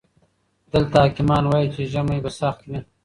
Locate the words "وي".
2.69-2.79